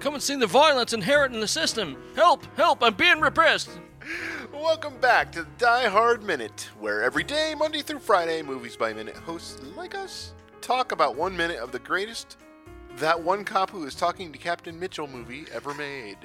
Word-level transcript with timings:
Come 0.00 0.14
and 0.14 0.22
see 0.22 0.34
the 0.34 0.46
violence 0.46 0.94
inherent 0.94 1.34
in 1.34 1.42
the 1.42 1.48
system. 1.48 1.94
Help! 2.16 2.46
Help! 2.56 2.82
I'm 2.82 2.94
being 2.94 3.20
repressed. 3.20 3.68
Welcome 4.50 4.96
back 4.98 5.30
to 5.32 5.42
the 5.42 5.48
Die 5.58 5.88
Hard 5.88 6.22
Minute, 6.22 6.70
where 6.80 7.02
every 7.02 7.22
day, 7.22 7.54
Monday 7.56 7.82
through 7.82 7.98
Friday, 7.98 8.40
Movies 8.40 8.76
by 8.76 8.94
Minute 8.94 9.16
hosts 9.16 9.62
like 9.76 9.94
us 9.94 10.32
talk 10.62 10.92
about 10.92 11.16
one 11.16 11.36
minute 11.36 11.58
of 11.58 11.70
the 11.70 11.78
greatest 11.80 12.38
That 12.96 13.22
One 13.22 13.44
Cop 13.44 13.68
Who 13.68 13.84
Is 13.84 13.94
Talking 13.94 14.32
to 14.32 14.38
Captain 14.38 14.80
Mitchell 14.80 15.06
movie 15.06 15.44
ever 15.52 15.74
made. 15.74 16.16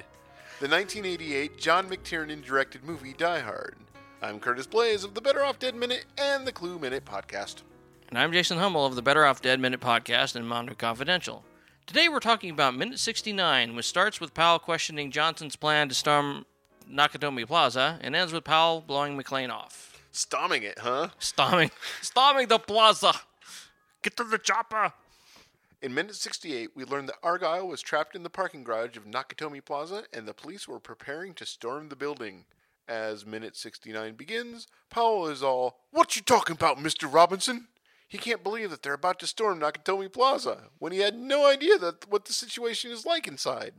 The 0.61 0.69
1988 0.69 1.57
John 1.57 1.89
McTiernan 1.89 2.45
directed 2.45 2.85
movie 2.85 3.11
Die 3.11 3.39
Hard. 3.39 3.75
I'm 4.21 4.39
Curtis 4.39 4.67
Blaze 4.67 5.03
of 5.03 5.15
the 5.15 5.21
Better 5.21 5.43
Off 5.43 5.59
Dead 5.59 5.75
Minute 5.75 6.05
and 6.17 6.47
the 6.47 6.53
Clue 6.53 6.79
Minute 6.79 7.03
podcast. 7.03 7.63
And 8.07 8.17
I'm 8.17 8.31
Jason 8.31 8.57
Hummel 8.57 8.85
of 8.85 8.95
the 8.95 9.01
Better 9.01 9.25
Off 9.25 9.41
Dead 9.41 9.59
Minute 9.59 9.81
podcast 9.81 10.37
and 10.37 10.47
Mondo 10.47 10.75
Confidential. 10.75 11.43
Today 11.87 12.09
we're 12.09 12.19
talking 12.19 12.49
about 12.49 12.75
minute 12.75 12.97
69, 12.97 13.75
which 13.75 13.85
starts 13.85 14.19
with 14.19 14.33
Powell 14.33 14.57
questioning 14.57 15.11
Johnson's 15.11 15.55
plan 15.55 15.87
to 15.89 15.93
storm 15.93 16.47
Nakatomi 16.91 17.45
Plaza 17.45 17.99
and 18.01 18.15
ends 18.15 18.33
with 18.33 18.43
Powell 18.43 18.81
blowing 18.81 19.15
McClane 19.15 19.51
off. 19.51 20.01
Stomming 20.11 20.63
it, 20.63 20.79
huh? 20.79 21.09
Storming, 21.19 21.69
storming 22.01 22.47
the 22.47 22.57
plaza. 22.57 23.13
Get 24.01 24.17
to 24.17 24.23
the 24.23 24.39
chopper. 24.39 24.93
In 25.79 25.93
minute 25.93 26.15
68, 26.15 26.69
we 26.73 26.85
learned 26.85 27.09
that 27.09 27.19
Argyle 27.21 27.67
was 27.67 27.83
trapped 27.83 28.15
in 28.15 28.23
the 28.23 28.31
parking 28.31 28.63
garage 28.63 28.97
of 28.97 29.05
Nakatomi 29.05 29.63
Plaza 29.63 30.05
and 30.11 30.27
the 30.27 30.33
police 30.33 30.67
were 30.67 30.79
preparing 30.79 31.35
to 31.35 31.45
storm 31.45 31.89
the 31.89 31.95
building. 31.95 32.45
As 32.87 33.27
minute 33.27 33.55
69 33.55 34.15
begins, 34.15 34.67
Powell 34.89 35.27
is 35.27 35.43
all, 35.43 35.81
What 35.91 36.15
you 36.15 36.23
talking 36.23 36.55
about, 36.55 36.77
Mr. 36.77 37.11
Robinson? 37.11 37.67
He 38.07 38.17
can't 38.17 38.43
believe 38.43 38.69
that 38.69 38.83
they're 38.83 38.93
about 38.93 39.19
to 39.19 39.27
storm 39.27 39.59
Nakatomi 39.59 40.11
Plaza 40.11 40.69
when 40.79 40.91
he 40.91 40.99
had 40.99 41.17
no 41.17 41.47
idea 41.47 41.77
that 41.79 42.09
what 42.09 42.25
the 42.25 42.33
situation 42.33 42.91
is 42.91 43.05
like 43.05 43.27
inside. 43.27 43.73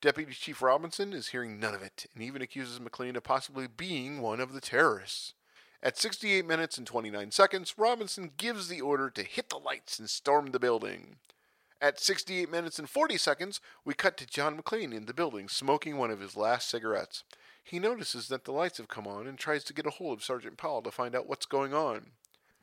Deputy 0.00 0.32
Chief 0.32 0.62
Robinson 0.62 1.12
is 1.12 1.28
hearing 1.28 1.60
none 1.60 1.74
of 1.74 1.82
it 1.82 2.06
and 2.14 2.22
even 2.22 2.42
accuses 2.42 2.78
McClane 2.78 3.16
of 3.16 3.22
possibly 3.22 3.66
being 3.66 4.20
one 4.20 4.40
of 4.40 4.52
the 4.52 4.60
terrorists. 4.60 5.34
At 5.82 5.98
68 5.98 6.46
minutes 6.46 6.78
and 6.78 6.86
29 6.86 7.30
seconds, 7.30 7.74
Robinson 7.78 8.32
gives 8.36 8.68
the 8.68 8.80
order 8.80 9.08
to 9.10 9.22
hit 9.22 9.48
the 9.48 9.58
lights 9.58 9.98
and 9.98 10.10
storm 10.10 10.50
the 10.50 10.58
building. 10.58 11.16
At 11.82 11.98
68 11.98 12.50
minutes 12.50 12.78
and 12.78 12.88
40 12.88 13.16
seconds, 13.16 13.60
we 13.84 13.94
cut 13.94 14.18
to 14.18 14.26
John 14.26 14.60
McClane 14.60 14.92
in 14.92 15.06
the 15.06 15.14
building 15.14 15.48
smoking 15.48 15.96
one 15.96 16.10
of 16.10 16.20
his 16.20 16.36
last 16.36 16.68
cigarettes. 16.68 17.24
He 17.64 17.78
notices 17.78 18.28
that 18.28 18.44
the 18.44 18.52
lights 18.52 18.76
have 18.76 18.88
come 18.88 19.06
on 19.06 19.26
and 19.26 19.38
tries 19.38 19.64
to 19.64 19.72
get 19.72 19.86
a 19.86 19.90
hold 19.90 20.18
of 20.18 20.24
Sergeant 20.24 20.58
Powell 20.58 20.82
to 20.82 20.90
find 20.90 21.14
out 21.14 21.28
what's 21.28 21.46
going 21.46 21.72
on. 21.72 22.12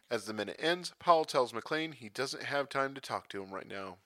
As 0.09 0.25
the 0.25 0.33
minute 0.33 0.57
ends, 0.59 0.93
Powell 0.99 1.25
tells 1.25 1.51
McClane 1.51 1.93
he 1.93 2.09
doesn't 2.09 2.43
have 2.43 2.69
time 2.69 2.93
to 2.93 3.01
talk 3.01 3.27
to 3.29 3.41
him 3.41 3.51
right 3.51 3.67
now. 3.67 3.97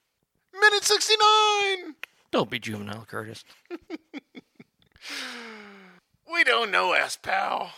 Minute 0.54 0.84
69! 0.84 1.96
Don't 2.32 2.50
be 2.50 2.60
juvenile, 2.60 3.06
Curtis. 3.06 3.44
We 6.32 6.46
don't 6.46 6.72
know, 6.72 6.94
S. 6.94 7.18
Powell. 7.18 7.72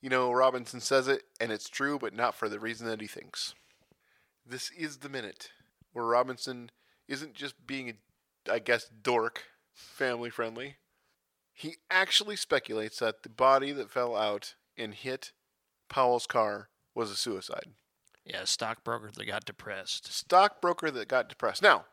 You 0.00 0.10
know, 0.10 0.32
Robinson 0.32 0.80
says 0.80 1.06
it, 1.06 1.22
and 1.40 1.52
it's 1.52 1.68
true, 1.68 1.96
but 1.96 2.12
not 2.12 2.34
for 2.34 2.48
the 2.48 2.58
reason 2.58 2.88
that 2.88 3.00
he 3.00 3.06
thinks. 3.06 3.54
This 4.44 4.70
is 4.72 4.98
the 4.98 5.08
minute 5.08 5.52
where 5.92 6.04
Robinson 6.04 6.70
isn't 7.06 7.34
just 7.34 7.64
being 7.64 7.90
a, 7.90 8.52
I 8.52 8.58
guess, 8.58 8.90
dork, 9.02 9.44
family 9.72 10.30
friendly. 10.30 10.76
He 11.52 11.76
actually 11.90 12.34
speculates 12.34 12.98
that 12.98 13.22
the 13.22 13.28
body 13.28 13.70
that 13.70 13.90
fell 13.90 14.16
out 14.16 14.54
and 14.76 14.92
hit 14.92 15.30
Powell's 15.88 16.26
car 16.26 16.70
was 16.98 17.10
a 17.12 17.16
suicide. 17.16 17.70
Yeah, 18.24 18.42
a 18.42 18.46
stockbroker 18.46 19.10
that 19.14 19.24
got 19.24 19.44
depressed. 19.44 20.12
Stockbroker 20.12 20.90
that 20.90 21.06
got 21.06 21.28
depressed. 21.28 21.62
Now, 21.62 21.86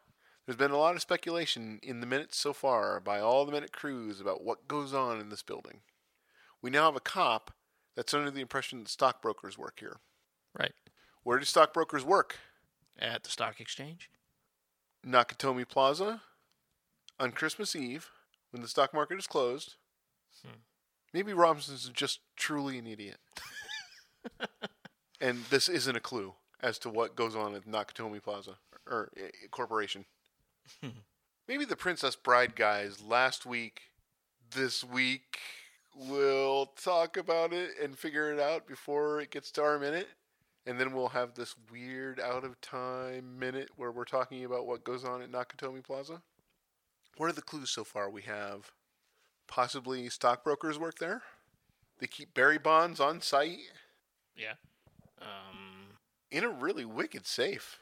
there's 0.46 0.58
been 0.58 0.72
a 0.72 0.78
lot 0.78 0.96
of 0.96 1.02
speculation 1.02 1.80
in 1.84 2.02
the 2.02 2.08
minutes 2.08 2.38
so 2.38 2.54
far 2.54 3.00
by 3.00 3.20
all 3.20 3.46
the 3.46 3.52
minute 3.52 3.72
crews 3.72 4.20
about 4.20 4.44
what 4.44 4.68
goes 4.68 4.94
on 4.94 5.22
in 5.22 5.30
this 5.30 5.44
building. 5.44 5.82
We 6.62 6.72
now 6.72 6.86
have 6.86 6.96
a 6.96 7.00
cop 7.00 7.52
that's 7.96 8.16
under 8.16 8.32
the 8.32 8.42
impression 8.42 8.80
that 8.80 8.90
stockbrokers 8.90 9.58
work 9.58 9.80
here. 9.80 9.98
Right. 10.58 10.74
Where 11.24 11.38
do 11.38 11.46
stockbrokers 11.46 12.04
work? 12.04 12.38
At 12.98 13.24
the 13.24 13.30
stock 13.30 13.60
exchange? 13.60 14.10
Nakatomi 15.06 15.68
Plaza 15.68 16.22
on 17.20 17.32
Christmas 17.32 17.76
Eve 17.76 18.10
when 18.52 18.64
the 18.64 18.68
stock 18.68 18.94
market 18.94 19.20
is 19.20 19.28
closed. 19.28 19.76
Hmm. 20.44 20.62
Maybe 21.14 21.34
Robinson's 21.34 21.90
just 21.90 22.22
truly 22.36 22.80
an 22.80 22.88
idiot. 22.88 23.20
and 25.22 25.44
this 25.50 25.70
isn't 25.70 25.96
a 25.96 26.00
clue 26.02 26.34
as 26.62 26.78
to 26.80 26.90
what 26.90 27.16
goes 27.16 27.36
on 27.36 27.56
at 27.56 27.66
Nakatomi 27.66 28.22
Plaza 28.22 28.58
or 28.90 29.12
uh, 29.18 29.28
corporation. 29.52 30.06
Maybe 31.48 31.66
the 31.66 31.76
Princess 31.76 32.16
Bride 32.16 32.56
guys 32.56 33.02
last 33.02 33.46
week, 33.46 33.82
this 34.56 34.84
week, 34.84 35.40
we'll 35.96 36.68
talk 36.82 37.18
about 37.18 37.54
it 37.54 37.72
and 37.82 37.98
figure 37.98 38.34
it 38.34 38.40
out 38.40 38.68
before 38.68 39.22
it 39.22 39.32
gets 39.32 39.52
to 39.52 39.64
our 39.64 39.78
minute. 39.78 40.08
And 40.66 40.80
then 40.80 40.94
we'll 40.94 41.10
have 41.10 41.36
this 41.36 41.54
weird 41.72 42.20
out 42.20 42.44
of 42.44 42.60
time 42.62 43.38
minute 43.38 43.70
where 43.76 43.92
we're 43.92 44.06
talking 44.06 44.44
about 44.44 44.66
what 44.66 44.84
goes 44.84 45.04
on 45.04 45.22
at 45.22 45.32
Nakatomi 45.32 45.84
Plaza. 45.84 46.24
What 47.18 47.30
are 47.30 47.34
the 47.34 47.44
clues 47.44 47.70
so 47.70 47.84
far? 47.84 48.10
We 48.10 48.24
have 48.24 48.72
possibly 49.48 50.10
stockbrokers 50.10 50.80
work 50.80 50.98
there. 50.98 51.22
They 52.00 52.08
keep 52.08 52.34
bearer 52.34 52.60
bonds 52.60 53.00
on 53.00 53.22
site 53.22 53.60
Yeah. 54.36 54.54
Um, 55.22 55.98
in 56.32 56.44
a 56.44 56.50
really 56.50 56.86
wicked 56.86 57.26
safe. 57.26 57.80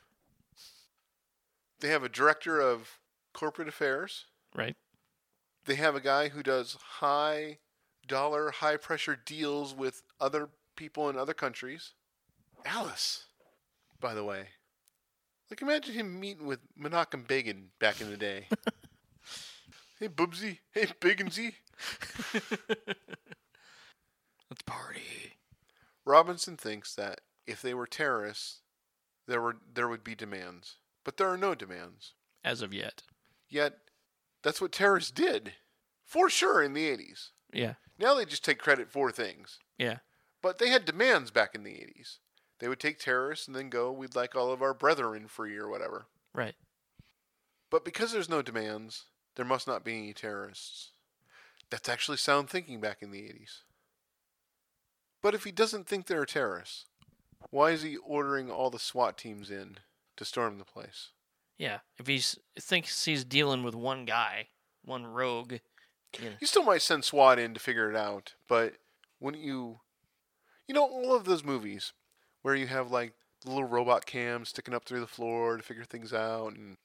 They 1.80 1.90
have 1.90 2.04
a 2.04 2.10
director 2.10 2.60
of 2.62 3.00
corporate 3.34 3.68
affairs. 3.68 4.26
right. 4.56 4.76
They 5.66 5.76
have 5.76 5.96
a 5.96 6.02
guy 6.02 6.28
who 6.28 6.44
does 6.44 6.78
high 7.00 7.60
dollar, 8.06 8.52
high 8.52 8.76
pressure 8.76 9.16
deals 9.16 9.74
with 9.74 10.04
other 10.20 10.50
people 10.76 11.10
in 11.10 11.18
other 11.18 11.34
countries. 11.34 11.94
Alice, 12.66 13.28
by 14.00 14.14
the 14.14 14.24
way. 14.24 14.48
Like, 15.50 15.62
imagine 15.62 15.94
him 15.94 16.20
meeting 16.20 16.48
with 16.48 16.60
Menachem 16.80 17.28
Begin 17.28 17.70
back 17.80 18.02
in 18.02 18.10
the 18.10 18.18
day. 18.18 18.48
hey, 20.00 20.08
Bubsy. 20.08 20.60
Hey, 20.72 20.88
Biggensy. 21.00 21.54
Let's 24.50 24.64
party. 24.66 25.22
Robinson 26.06 26.58
thinks 26.58 26.94
that 26.96 27.22
if 27.46 27.62
they 27.62 27.74
were 27.74 27.88
terrorists, 27.88 28.62
there 29.28 29.41
were 29.41 29.58
there 29.74 29.88
would 29.88 30.03
be 30.03 30.16
demands, 30.16 30.78
but 31.03 31.18
there 31.18 31.30
are 31.30 31.38
no 31.38 31.56
demands. 31.56 32.14
As 32.44 32.62
of 32.62 32.74
yet. 32.74 33.03
Yet, 33.50 33.78
that's 34.41 34.59
what 34.59 34.72
terrorists 34.72 35.12
did, 35.12 35.53
for 36.06 36.30
sure 36.30 36.62
in 36.62 36.74
the 36.74 36.90
'80s. 36.90 37.30
Yeah. 37.53 37.75
Now 38.00 38.14
they 38.16 38.25
just 38.25 38.44
take 38.44 38.59
credit 38.59 38.90
for 38.91 39.12
things, 39.12 39.59
Yeah. 39.78 40.00
but 40.41 40.58
they 40.58 40.69
had 40.69 40.86
demands 40.86 41.31
back 41.31 41.56
in 41.56 41.64
the 41.64 41.75
'80s. 41.75 42.18
They 42.59 42.68
would 42.68 42.80
take 42.80 43.00
terrorists 43.00 43.47
and 43.47 43.56
then 43.56 43.70
go, 43.70 43.91
"We'd 43.91 44.16
like 44.16 44.35
all 44.35 44.52
of 44.52 44.62
our 44.62 44.74
brethren 44.74 45.28
free" 45.28 45.56
or 45.58 45.68
whatever. 45.70 46.08
Right. 46.34 46.56
But 47.70 47.85
because 47.85 48.12
there's 48.12 48.30
no 48.30 48.41
demands, 48.41 49.06
there 49.35 49.46
must 49.46 49.68
not 49.68 49.84
be 49.84 49.97
any 49.97 50.14
terrorists. 50.14 50.91
That's 51.70 51.90
actually 51.90 52.18
sound 52.18 52.50
thinking 52.50 52.80
back 52.81 53.02
in 53.02 53.12
the 53.12 53.22
'80s. 53.22 53.64
But 55.23 55.34
if 55.34 55.45
he 55.45 55.51
doesn't 55.51 55.88
think 55.88 56.06
there 56.06 56.22
are 56.22 56.25
terrorists, 56.28 56.85
why 57.50 57.72
is 57.72 57.81
he 57.81 57.97
ordering 57.97 58.51
all 58.51 58.69
the 58.69 58.78
SWAT 58.78 59.17
teams 59.17 59.50
in 59.50 59.78
to 60.17 60.25
storm 60.25 60.59
the 60.59 60.66
place? 60.66 61.09
Yeah. 61.58 61.79
If 61.97 62.08
he 62.08 62.22
thinks 62.59 63.05
he's 63.05 63.23
dealing 63.23 63.64
with 63.64 63.73
one 63.73 64.05
guy, 64.05 64.49
one 64.84 65.08
rogue, 65.08 65.53
you 66.20 66.25
know, 66.25 66.35
You 66.40 66.46
still 66.46 66.64
might 66.64 66.81
send 66.81 67.03
SWAT 67.05 67.40
in 67.40 67.53
to 67.53 67.59
figure 67.59 67.90
it 67.90 67.96
out, 67.96 68.35
but 68.47 68.73
wouldn't 69.20 69.43
you? 69.43 69.79
You 70.67 70.75
know, 70.75 70.85
all 70.85 71.16
of 71.16 71.26
those 71.26 71.43
movies 71.43 71.93
where 72.41 72.55
you 72.55 72.67
have 72.67 72.91
like 72.91 73.14
the 73.43 73.49
little 73.49 73.67
robot 73.67 74.05
cams 74.05 74.49
sticking 74.49 74.73
up 74.73 74.85
through 74.85 74.99
the 74.99 75.08
floor 75.08 75.58
to 75.58 75.64
figure 75.64 75.85
things 75.85 76.14
out, 76.14 76.53
and 76.53 76.78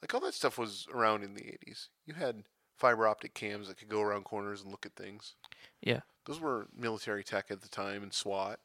like 0.00 0.14
all 0.14 0.20
that 0.20 0.34
stuff 0.34 0.58
was 0.58 0.86
around 0.94 1.24
in 1.24 1.34
the 1.34 1.42
80s. 1.42 1.88
You 2.06 2.14
had 2.14 2.44
fiber 2.78 3.06
optic 3.06 3.34
cams 3.34 3.68
that 3.68 3.78
could 3.78 3.88
go 3.88 4.00
around 4.00 4.24
corners 4.24 4.62
and 4.62 4.70
look 4.70 4.86
at 4.86 4.94
things. 4.94 5.34
Yeah. 5.80 6.00
Those 6.26 6.40
were 6.40 6.66
military 6.76 7.24
tech 7.24 7.50
at 7.50 7.60
the 7.62 7.68
time 7.68 8.02
and 8.02 8.12
SWAT. 8.12 8.60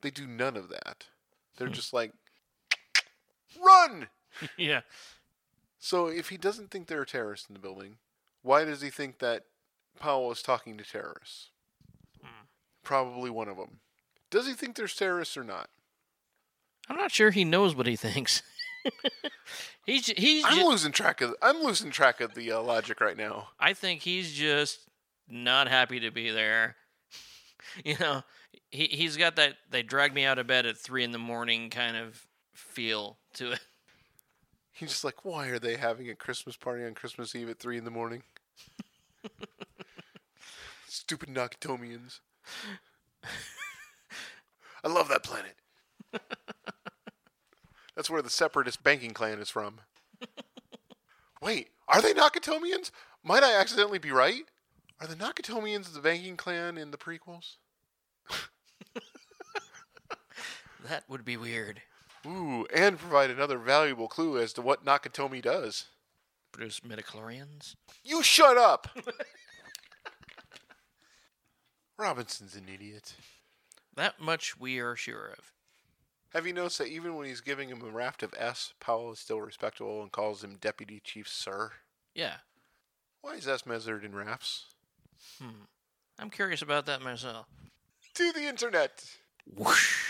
They 0.00 0.10
do 0.10 0.26
none 0.26 0.56
of 0.56 0.68
that. 0.68 1.06
They're 1.56 1.68
Hmm. 1.68 1.72
just 1.74 1.92
like, 1.92 2.12
run! 3.60 4.08
yeah. 4.56 4.80
So 5.78 6.06
if 6.06 6.28
he 6.30 6.36
doesn't 6.36 6.70
think 6.70 6.86
there 6.86 7.00
are 7.00 7.04
terrorists 7.04 7.48
in 7.48 7.54
the 7.54 7.60
building, 7.60 7.96
why 8.42 8.64
does 8.64 8.80
he 8.80 8.90
think 8.90 9.18
that 9.18 9.44
Powell 9.98 10.30
is 10.32 10.42
talking 10.42 10.76
to 10.78 10.84
terrorists? 10.84 11.50
Hmm. 12.22 12.44
Probably 12.82 13.30
one 13.30 13.48
of 13.48 13.56
them. 13.56 13.80
Does 14.30 14.46
he 14.46 14.54
think 14.54 14.76
there's 14.76 14.94
terrorists 14.96 15.36
or 15.36 15.44
not? 15.44 15.68
I'm 16.88 16.96
not 16.96 17.12
sure 17.12 17.30
he 17.30 17.44
knows 17.44 17.74
what 17.74 17.86
he 17.86 17.96
thinks. 17.96 18.42
he's 19.86 20.06
he's 20.08 20.44
I'm 20.44 20.58
ju- 20.58 20.66
losing 20.68 20.92
track 20.92 21.20
of 21.22 21.34
I'm 21.40 21.62
losing 21.62 21.90
track 21.90 22.20
of 22.20 22.34
the 22.34 22.52
uh, 22.52 22.60
logic 22.60 23.00
right 23.00 23.16
now. 23.16 23.48
I 23.58 23.72
think 23.72 24.02
he's 24.02 24.32
just 24.34 24.80
not 25.28 25.68
happy 25.68 26.00
to 26.00 26.10
be 26.10 26.30
there. 26.30 26.76
you 27.84 27.96
know, 27.98 28.22
he 28.70 28.84
he's 28.86 29.16
got 29.16 29.36
that 29.36 29.54
they 29.70 29.82
drag 29.82 30.14
me 30.14 30.24
out 30.24 30.38
of 30.38 30.46
bed 30.46 30.66
at 30.66 30.76
three 30.76 31.04
in 31.04 31.12
the 31.12 31.18
morning 31.18 31.70
kind 31.70 31.96
of 31.96 32.26
feel 32.54 33.18
to 33.34 33.52
it. 33.52 33.60
He's 34.72 34.88
just 34.88 35.04
like, 35.04 35.24
why 35.24 35.46
are 35.48 35.60
they 35.60 35.76
having 35.76 36.10
a 36.10 36.16
Christmas 36.16 36.56
party 36.56 36.84
on 36.84 36.94
Christmas 36.94 37.32
Eve 37.36 37.48
at 37.48 37.60
three 37.60 37.78
in 37.78 37.84
the 37.84 37.92
morning? 37.92 38.24
Stupid 40.88 41.28
Nakatomians. 41.28 42.18
I 44.82 44.88
love 44.88 45.06
that 45.08 45.22
planet. 45.22 45.54
That's 47.94 48.10
where 48.10 48.20
the 48.20 48.30
separatist 48.30 48.82
banking 48.82 49.12
clan 49.12 49.38
is 49.38 49.48
from. 49.48 49.80
Wait, 51.40 51.68
are 51.86 52.02
they 52.02 52.12
Nakatomians? 52.12 52.90
Might 53.22 53.44
I 53.44 53.54
accidentally 53.58 53.98
be 53.98 54.10
right? 54.10 54.44
Are 55.00 55.06
the 55.06 55.16
Nakatomians 55.16 55.92
the 55.92 56.00
banking 56.00 56.36
clan 56.36 56.78
in 56.78 56.90
the 56.90 56.96
prequels? 56.96 57.56
That 60.88 61.04
would 61.08 61.24
be 61.24 61.36
weird. 61.36 61.80
Ooh, 62.26 62.66
and 62.74 62.98
provide 62.98 63.30
another 63.30 63.58
valuable 63.58 64.06
clue 64.06 64.38
as 64.38 64.52
to 64.54 64.62
what 64.62 64.84
Nakatomi 64.84 65.40
does. 65.40 65.86
Produce 66.52 66.80
midichlorians? 66.80 67.74
You 68.02 68.22
shut 68.22 68.58
up! 68.58 68.88
Robinson's 71.98 72.54
an 72.54 72.66
idiot. 72.72 73.14
That 73.94 74.20
much 74.20 74.58
we 74.60 74.78
are 74.78 74.94
sure 74.94 75.34
of. 75.38 75.52
Have 76.34 76.46
you 76.46 76.52
noticed 76.52 76.78
that 76.78 76.88
even 76.88 77.14
when 77.14 77.26
he's 77.26 77.40
giving 77.40 77.68
him 77.68 77.80
a 77.82 77.90
raft 77.90 78.22
of 78.22 78.34
S, 78.36 78.74
Powell 78.80 79.12
is 79.12 79.18
still 79.18 79.40
respectable 79.40 80.02
and 80.02 80.12
calls 80.12 80.44
him 80.44 80.58
Deputy 80.60 81.00
Chief 81.02 81.28
Sir? 81.28 81.72
Yeah. 82.14 82.36
Why 83.22 83.34
is 83.34 83.48
S 83.48 83.64
measured 83.64 84.04
in 84.04 84.14
rafts? 84.14 84.66
Hmm. 85.40 85.64
I'm 86.18 86.30
curious 86.30 86.62
about 86.62 86.86
that 86.86 87.02
myself. 87.02 87.46
To 88.14 88.32
the 88.32 88.46
internet! 88.46 89.04
Whoosh. 89.46 90.04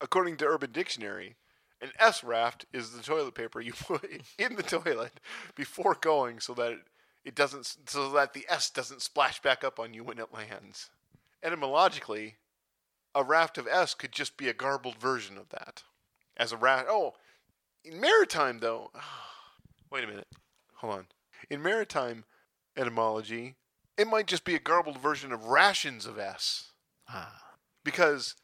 According 0.00 0.38
to 0.38 0.46
Urban 0.46 0.72
Dictionary, 0.72 1.36
an 1.82 1.90
S 1.98 2.24
raft 2.24 2.64
is 2.72 2.92
the 2.92 3.02
toilet 3.02 3.34
paper 3.34 3.60
you 3.60 3.72
put 3.86 4.04
in 4.38 4.56
the 4.56 4.62
toilet 4.62 5.20
before 5.54 5.96
going 6.00 6.40
so 6.40 6.54
that 6.54 6.78
it 7.24 7.34
doesn't 7.34 7.76
so 7.86 8.10
that 8.12 8.32
the 8.32 8.46
S 8.48 8.70
doesn't 8.70 9.02
splash 9.02 9.42
back 9.42 9.62
up 9.62 9.78
on 9.78 9.94
you 9.94 10.02
when 10.02 10.18
it 10.18 10.32
lands. 10.32 10.90
Etymologically, 11.42 12.36
a 13.14 13.22
raft 13.22 13.58
of 13.58 13.66
S 13.66 13.94
could 13.94 14.12
just 14.12 14.36
be 14.36 14.48
a 14.48 14.54
garbled 14.54 14.96
version 14.96 15.36
of 15.36 15.50
that. 15.50 15.82
As 16.36 16.52
a 16.52 16.56
raft 16.56 16.86
Oh, 16.88 17.14
in 17.84 18.00
maritime 18.00 18.60
though. 18.60 18.90
Wait 19.90 20.04
a 20.04 20.06
minute. 20.06 20.28
Hold 20.76 20.94
on. 20.94 21.06
In 21.50 21.62
maritime 21.62 22.24
etymology, 22.76 23.56
it 23.96 24.06
might 24.06 24.26
just 24.26 24.44
be 24.44 24.54
a 24.54 24.58
garbled 24.60 24.98
version 24.98 25.32
of 25.32 25.44
rations 25.46 26.06
of 26.06 26.18
S 26.18 26.72
Ah. 27.08 27.54
because 27.84 28.34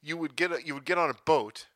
you 0.00 0.16
would 0.16 0.36
get 0.36 0.52
a, 0.52 0.64
you 0.64 0.74
would 0.74 0.84
get 0.84 0.98
on 0.98 1.10
a 1.10 1.14
boat 1.26 1.66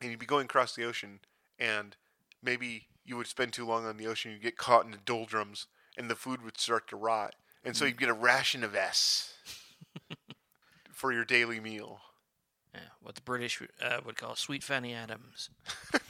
and 0.00 0.10
you'd 0.10 0.20
be 0.20 0.26
going 0.26 0.44
across 0.46 0.74
the 0.74 0.84
ocean 0.84 1.20
and 1.58 1.96
maybe 2.42 2.88
you 3.04 3.16
would 3.16 3.26
spend 3.26 3.52
too 3.52 3.64
long 3.66 3.84
on 3.86 3.96
the 3.96 4.06
ocean 4.06 4.30
you'd 4.32 4.42
get 4.42 4.56
caught 4.58 4.84
in 4.84 4.90
the 4.90 4.98
doldrums 4.98 5.66
and 5.96 6.08
the 6.10 6.14
food 6.14 6.42
would 6.42 6.58
start 6.58 6.86
to 6.88 6.96
rot 6.96 7.34
and 7.64 7.76
so 7.76 7.84
you'd 7.84 7.98
get 7.98 8.08
a 8.08 8.12
ration 8.14 8.62
of 8.62 8.74
s 8.74 9.34
for 10.92 11.12
your 11.12 11.24
daily 11.24 11.58
meal 11.60 12.00
Yeah, 12.74 12.80
what 13.00 13.14
the 13.14 13.20
British 13.22 13.60
uh, 13.82 14.00
would 14.04 14.16
call 14.16 14.36
Sweet 14.36 14.62
Fanny 14.62 14.92
Adams. 14.94 15.48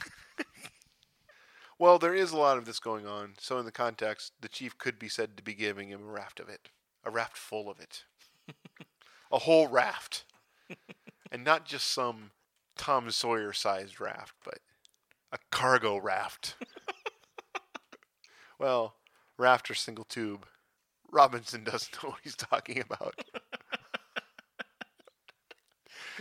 well 1.79 1.97
there 1.97 2.13
is 2.13 2.31
a 2.31 2.37
lot 2.37 2.57
of 2.57 2.65
this 2.65 2.79
going 2.79 3.07
on 3.07 3.33
so 3.39 3.57
in 3.57 3.65
the 3.65 3.71
context 3.71 4.33
the 4.41 4.49
chief 4.49 4.77
could 4.77 4.99
be 4.99 5.09
said 5.09 5.35
to 5.35 5.43
be 5.43 5.53
giving 5.53 5.89
him 5.89 6.01
a 6.01 6.11
raft 6.11 6.39
of 6.39 6.47
it 6.47 6.69
a 7.03 7.09
raft 7.11 7.37
full 7.37 7.69
of 7.69 7.79
it. 7.79 8.03
A 9.31 9.39
whole 9.39 9.67
raft. 9.67 10.25
And 11.31 11.43
not 11.43 11.65
just 11.65 11.87
some 11.87 12.31
tom 12.75 13.11
sawyer 13.11 13.51
sized 13.51 13.99
raft 13.99 14.33
but 14.43 14.59
a 15.31 15.37
cargo 15.51 15.97
raft. 15.97 16.55
Well 18.57 18.95
raft 19.37 19.71
or 19.71 19.73
single 19.73 20.03
tube 20.03 20.45
robinson 21.09 21.63
doesn't 21.63 22.03
know 22.03 22.09
what 22.09 22.19
he's 22.23 22.35
talking 22.35 22.81
about. 22.81 23.15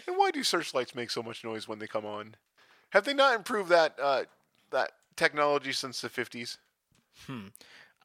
And 0.07 0.17
why 0.17 0.31
do 0.31 0.45
searchlights 0.45 0.95
make 0.95 1.11
so 1.11 1.21
much 1.21 1.43
noise 1.43 1.67
when 1.67 1.81
they 1.81 1.89
come 1.89 2.07
on? 2.07 2.37
Have 2.91 3.05
they 3.05 3.13
not 3.13 3.35
improved 3.35 3.71
that 3.71 3.99
uh, 4.01 4.23
that 4.71 4.93
technology 5.19 5.73
since 5.73 6.01
the 6.01 6.09
50s 6.09 6.57
Hmm. 7.27 7.49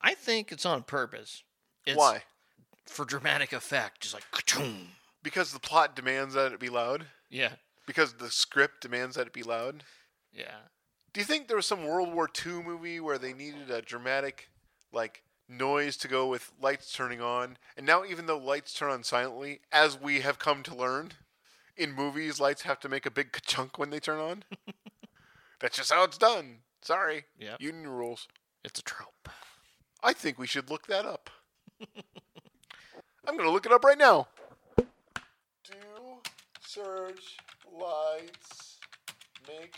I 0.02 0.16
think 0.16 0.52
it's 0.52 0.66
on 0.66 0.84
purpose. 0.84 1.44
It's 1.86 1.96
why 1.98 2.24
For 2.88 3.06
dramatic 3.06 3.54
effect. 3.54 4.02
Just 4.02 4.14
like, 4.16 4.30
ka-choom. 4.32 4.88
because 5.22 5.54
the 5.54 5.60
plot 5.60 5.96
demands 5.96 6.34
that 6.34 6.52
it 6.52 6.60
be 6.60 6.70
loud 6.70 7.06
Yeah. 7.30 7.54
because 7.86 8.14
the 8.14 8.32
script 8.32 8.82
demands 8.82 9.16
that 9.16 9.28
it 9.28 9.34
be 9.34 9.44
loud 9.44 9.84
Yeah. 10.32 10.58
Do 11.14 11.20
you 11.22 11.26
think 11.26 11.48
there 11.48 11.58
was 11.58 11.68
some 11.68 11.86
World 11.86 12.12
War 12.12 12.28
II 12.44 12.64
movie 12.64 13.00
where 13.00 13.20
they 13.20 13.34
needed 13.34 13.70
a 13.70 13.84
dramatic, 13.84 14.50
like, 14.92 15.22
noise 15.48 15.96
to 15.98 16.08
go 16.08 16.26
with 16.28 16.52
lights 16.60 16.92
turning 16.92 17.22
on? 17.22 17.58
And 17.78 17.86
now, 17.86 18.04
even 18.04 18.26
though 18.26 18.40
lights 18.40 18.74
turn 18.74 18.90
on 18.90 19.04
silently, 19.04 19.62
as 19.72 19.96
we 20.00 20.22
have 20.22 20.40
come 20.40 20.64
to 20.64 20.74
learn, 20.74 21.12
in 21.78 21.92
movies, 21.92 22.40
lights 22.40 22.64
have 22.64 22.80
to 22.80 22.90
make 22.90 23.06
a 23.06 23.12
big 23.12 23.38
chunk 23.46 23.78
when 23.78 23.92
they 23.92 24.00
turn 24.00 24.20
on? 24.20 24.44
That's 25.60 25.78
just 25.78 25.92
how 25.94 26.04
it's 26.04 26.18
done. 26.18 26.64
Sorry. 26.84 27.26
Yep. 27.40 27.62
Union 27.62 27.88
rules. 27.88 28.28
It's 28.64 28.80
a 28.80 28.84
trope. 28.84 29.30
I 30.04 30.12
think 30.12 30.38
we 30.38 30.48
should 30.48 30.70
look 30.70 30.88
that 30.88 31.06
up. 31.06 31.30
I'm 33.26 33.38
going 33.38 33.48
to 33.48 33.52
look 33.52 33.66
it 33.66 33.72
up 33.72 33.86
right 33.86 33.98
now. 33.98 34.28
Do 34.78 35.74
search 36.62 37.38
lights 37.72 38.80
make 39.48 39.76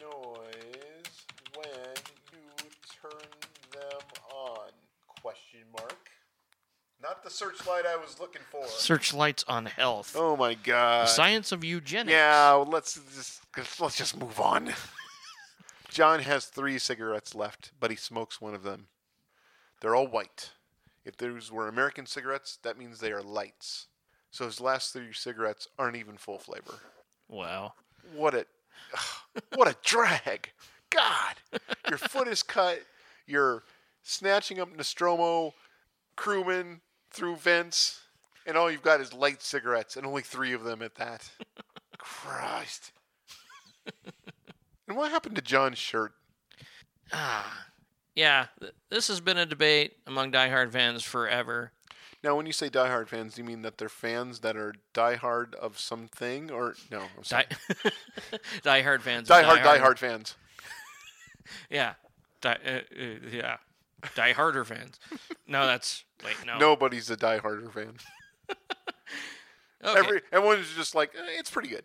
noise 0.00 1.26
when 1.54 1.94
you 2.32 2.70
turn 3.02 3.10
them 3.72 4.00
on? 4.34 4.70
Question 5.20 5.60
mark. 5.72 6.08
Not 7.02 7.22
the 7.22 7.30
searchlight 7.30 7.84
I 7.86 7.96
was 7.96 8.18
looking 8.18 8.42
for. 8.50 8.66
Searchlights 8.66 9.44
on 9.46 9.66
health. 9.66 10.16
Oh 10.18 10.36
my 10.36 10.54
god. 10.54 11.08
Science 11.08 11.52
of 11.52 11.62
eugenics. 11.62 12.12
Yeah, 12.12 12.64
let's 12.66 12.98
just 13.14 13.42
let's 13.80 13.96
just 13.96 14.16
move 14.16 14.40
on. 14.40 14.72
John 15.88 16.20
has 16.20 16.46
three 16.46 16.78
cigarettes 16.78 17.34
left, 17.34 17.72
but 17.80 17.90
he 17.90 17.96
smokes 17.96 18.40
one 18.40 18.54
of 18.54 18.62
them. 18.62 18.86
They're 19.80 19.96
all 19.96 20.06
white. 20.06 20.50
If 21.04 21.16
those 21.16 21.50
were 21.50 21.68
American 21.68 22.06
cigarettes, 22.06 22.58
that 22.62 22.78
means 22.78 23.00
they 23.00 23.12
are 23.12 23.22
lights. 23.22 23.86
So 24.30 24.44
his 24.44 24.60
last 24.60 24.92
three 24.92 25.12
cigarettes 25.12 25.68
aren't 25.78 25.96
even 25.96 26.16
full 26.16 26.38
flavor. 26.38 26.74
Wow. 27.28 27.72
What 28.14 28.34
a 28.34 28.46
what 29.54 29.68
a 29.68 29.76
drag! 29.82 30.50
God, 30.90 31.34
your 31.88 31.98
foot 31.98 32.28
is 32.28 32.42
cut. 32.42 32.80
You're 33.26 33.62
snatching 34.02 34.60
up 34.60 34.74
Nostromo, 34.74 35.54
crewmen 36.16 36.80
through 37.10 37.36
vents, 37.36 38.00
and 38.46 38.56
all 38.56 38.70
you've 38.70 38.82
got 38.82 39.00
is 39.00 39.12
light 39.12 39.42
cigarettes, 39.42 39.96
and 39.96 40.06
only 40.06 40.22
three 40.22 40.52
of 40.52 40.64
them 40.64 40.82
at 40.82 40.94
that. 40.96 41.28
Christ! 41.98 42.92
And 44.88 44.96
what 44.96 45.10
happened 45.10 45.36
to 45.36 45.42
John's 45.42 45.78
shirt? 45.78 46.12
Ah. 47.12 47.66
Yeah. 48.14 48.46
th- 48.60 48.72
This 48.90 49.06
has 49.08 49.20
been 49.20 49.38
a 49.38 49.46
debate 49.46 49.98
among 50.06 50.32
diehard 50.32 50.72
fans 50.72 51.02
forever. 51.04 51.72
Now, 52.24 52.34
when 52.34 52.46
you 52.46 52.52
say 52.52 52.68
diehard 52.68 53.06
fans, 53.08 53.34
do 53.34 53.42
you 53.42 53.46
mean 53.46 53.62
that 53.62 53.78
they're 53.78 53.88
fans 53.88 54.40
that 54.40 54.56
are 54.56 54.74
diehard 54.92 55.54
of 55.54 55.78
something, 55.78 56.50
or 56.50 56.74
no? 56.90 57.02
I'm 57.16 57.22
sorry. 57.22 57.44
Die- 57.84 57.90
diehard 58.82 59.02
fans. 59.02 59.30
of 59.30 59.36
diehard, 59.36 59.62
diehard 59.62 59.98
fans. 59.98 60.34
Yeah. 61.70 61.94
Die, 62.42 62.58
uh, 62.66 62.70
uh, 62.70 63.04
yeah. 63.32 63.56
Die 64.14 64.32
harder 64.32 64.64
fans. 64.64 65.00
No, 65.46 65.64
that's 65.66 66.04
wait 66.24 66.36
no. 66.46 66.58
Nobody's 66.58 67.08
a 67.10 67.16
dieharder 67.16 67.72
fan. 67.72 67.94
Okay. 69.84 69.98
Every 69.98 70.20
everyone's 70.32 70.74
just 70.74 70.96
like, 70.96 71.12
eh, 71.16 71.38
it's 71.38 71.50
pretty 71.50 71.68
good. 71.68 71.84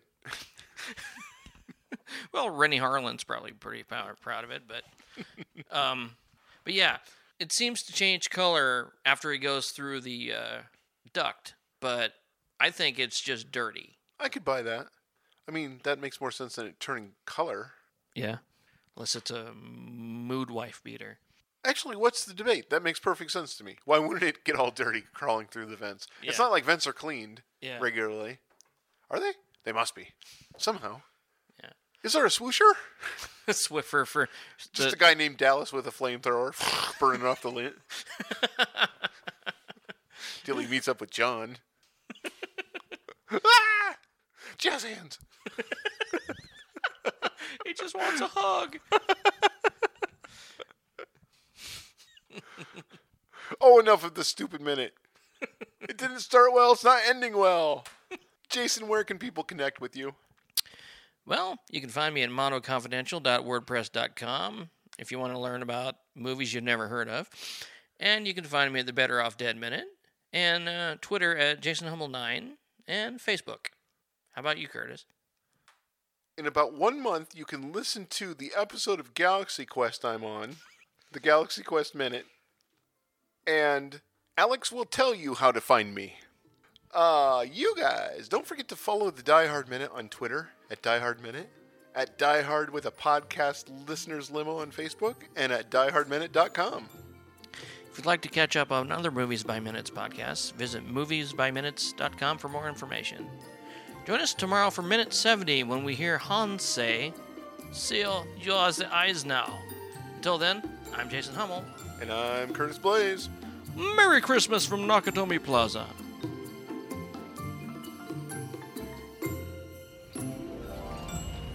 Well, 2.31 2.49
Renny 2.49 2.77
Harlin's 2.77 3.23
probably 3.23 3.51
pretty 3.51 3.83
power, 3.83 4.15
proud 4.19 4.43
of 4.43 4.51
it, 4.51 4.63
but 4.67 4.83
um, 5.77 6.11
but 6.63 6.73
yeah, 6.73 6.97
it 7.39 7.51
seems 7.51 7.83
to 7.83 7.93
change 7.93 8.29
color 8.29 8.93
after 9.05 9.31
he 9.31 9.37
goes 9.37 9.71
through 9.71 10.01
the 10.01 10.33
uh, 10.33 10.57
duct. 11.13 11.55
But 11.79 12.13
I 12.59 12.69
think 12.69 12.99
it's 12.99 13.19
just 13.19 13.51
dirty. 13.51 13.97
I 14.19 14.29
could 14.29 14.45
buy 14.45 14.61
that. 14.61 14.87
I 15.47 15.51
mean, 15.51 15.81
that 15.83 15.99
makes 15.99 16.21
more 16.21 16.31
sense 16.31 16.55
than 16.55 16.67
it 16.67 16.79
turning 16.79 17.11
color. 17.25 17.71
Yeah. 18.15 18.37
Unless 18.95 19.15
it's 19.15 19.31
a 19.31 19.51
mood 19.53 20.49
wife 20.49 20.81
beater. 20.83 21.17
Actually, 21.65 21.95
what's 21.95 22.23
the 22.25 22.33
debate? 22.33 22.69
That 22.69 22.83
makes 22.83 22.99
perfect 22.99 23.31
sense 23.31 23.55
to 23.57 23.63
me. 23.63 23.77
Why 23.85 23.97
wouldn't 23.99 24.23
it 24.23 24.43
get 24.45 24.55
all 24.55 24.69
dirty 24.71 25.03
crawling 25.13 25.47
through 25.47 25.65
the 25.67 25.75
vents? 25.75 26.07
It's 26.21 26.37
not 26.37 26.51
like 26.51 26.63
vents 26.65 26.85
are 26.87 26.93
cleaned 26.93 27.41
Yeah. 27.61 27.79
regularly. 27.79 28.39
Are 29.09 29.19
they? 29.19 29.31
They 29.63 29.71
must 29.71 29.95
be. 29.95 30.09
Somehow. 30.57 31.01
Is 32.03 32.13
there 32.13 32.25
a 32.25 32.29
swoosher? 32.29 32.73
a 33.47 33.51
Swiffer 33.51 34.05
for 34.05 34.27
Just 34.73 34.89
the, 34.89 34.95
a 34.95 34.99
guy 34.99 35.13
named 35.13 35.37
Dallas 35.37 35.71
with 35.71 35.87
a 35.87 35.91
flamethrower 35.91 36.53
burning 36.99 37.25
off 37.25 37.41
the 37.41 37.51
lint. 37.51 37.75
Till 40.43 40.57
he 40.57 40.67
meets 40.67 40.87
up 40.87 40.99
with 40.99 41.11
John. 41.11 41.57
ah! 43.31 43.95
Jazz 44.57 44.83
hands. 44.83 45.19
he 47.65 47.73
just 47.73 47.93
just 47.93 47.95
wants 47.95 48.21
a 48.21 48.27
hug. 48.27 48.79
Oh, 53.59 53.79
enough 53.79 54.03
of 54.03 54.15
the 54.15 54.23
stupid 54.23 54.61
minute. 54.61 54.93
it 55.81 55.97
didn't 55.97 56.19
start 56.19 56.53
well. 56.53 56.73
It's 56.73 56.83
not 56.83 57.01
ending 57.07 57.37
well. 57.37 57.85
Jason, 58.49 58.87
where 58.87 59.03
can 59.03 59.17
people 59.17 59.43
connect 59.43 59.81
with 59.81 59.95
you? 59.95 60.15
Well, 61.25 61.57
you 61.69 61.79
can 61.79 61.89
find 61.89 62.13
me 62.13 62.23
at 62.23 62.29
mondoconfidential.wordpress.com 62.29 64.69
if 64.99 65.11
you 65.11 65.19
want 65.19 65.33
to 65.33 65.39
learn 65.39 65.61
about 65.61 65.95
movies 66.15 66.53
you've 66.53 66.63
never 66.63 66.89
heard 66.89 67.09
of. 67.09 67.29
And 67.99 68.25
you 68.27 68.33
can 68.33 68.43
find 68.43 68.73
me 68.73 68.79
at 68.81 68.85
the 68.85 68.93
Better 68.93 69.21
Off 69.21 69.37
Dead 69.37 69.57
Minute 69.57 69.85
and 70.33 70.67
uh, 70.67 70.95
Twitter 70.99 71.37
at 71.37 71.61
JasonHummel9 71.61 72.49
and 72.87 73.19
Facebook. 73.19 73.67
How 74.31 74.41
about 74.41 74.57
you, 74.57 74.67
Curtis? 74.67 75.05
In 76.37 76.47
about 76.47 76.73
one 76.73 77.01
month, 77.01 77.35
you 77.35 77.45
can 77.45 77.71
listen 77.71 78.07
to 78.09 78.33
the 78.33 78.51
episode 78.57 78.99
of 78.99 79.13
Galaxy 79.13 79.65
Quest 79.65 80.03
I'm 80.03 80.23
on, 80.23 80.55
the 81.11 81.19
Galaxy 81.19 81.61
Quest 81.61 81.93
Minute, 81.93 82.25
and 83.45 84.01
Alex 84.35 84.71
will 84.71 84.85
tell 84.85 85.13
you 85.13 85.35
how 85.35 85.51
to 85.51 85.61
find 85.61 85.93
me. 85.93 86.15
Uh, 86.93 87.43
you 87.51 87.73
guys, 87.75 88.27
don't 88.27 88.45
forget 88.45 88.67
to 88.67 88.75
follow 88.75 89.09
the 89.09 89.23
Die 89.23 89.47
Hard 89.47 89.67
Minute 89.69 89.91
on 89.93 90.09
Twitter 90.09 90.49
at 90.69 90.81
Die 90.83 90.99
Hard 90.99 91.21
Minute, 91.21 91.49
at 91.95 92.17
Die 92.19 92.41
Hard 92.43 92.71
with 92.71 92.85
a 92.85 92.91
Podcast 92.91 93.65
Listeners 93.87 94.29
Limo 94.29 94.57
on 94.59 94.71
Facebook, 94.71 95.15
and 95.35 95.51
at 95.51 95.71
diehardminute.com. 95.71 96.89
If 97.91 97.97
you'd 97.97 98.05
like 98.05 98.21
to 98.21 98.29
catch 98.29 98.55
up 98.55 98.71
on 98.71 98.91
other 98.91 99.11
Movies 99.11 99.43
by 99.43 99.59
Minutes 99.59 99.89
podcasts, 99.89 100.53
visit 100.53 100.87
moviesbyminutes.com 100.87 102.37
for 102.37 102.49
more 102.49 102.67
information. 102.67 103.27
Join 104.05 104.19
us 104.19 104.33
tomorrow 104.33 104.69
for 104.69 104.81
Minute 104.81 105.13
70 105.13 105.63
when 105.63 105.83
we 105.83 105.95
hear 105.95 106.17
Hans 106.17 106.63
say, 106.63 107.13
Seal 107.71 108.25
your 108.39 108.71
eyes 108.91 109.25
now. 109.25 109.59
Until 110.15 110.37
then, 110.37 110.61
I'm 110.95 111.09
Jason 111.09 111.33
Hummel. 111.33 111.63
And 112.01 112.11
I'm 112.11 112.53
Curtis 112.53 112.77
Blaze. 112.77 113.29
Merry 113.75 114.21
Christmas 114.21 114.65
from 114.65 114.81
Nakatomi 114.81 115.43
Plaza. 115.43 115.87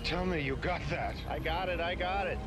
Tell 0.08 0.24
me 0.24 0.40
you 0.40 0.56
got 0.56 0.80
that. 0.88 1.16
I 1.28 1.38
got 1.38 1.68
it, 1.68 1.80
I 1.80 1.94
got 1.94 2.26
it. 2.26 2.38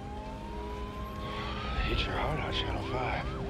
Hit 1.84 2.00
your 2.00 2.16
heart 2.16 2.40
out, 2.40 2.54
Channel 2.56 2.82
5. 2.92 3.41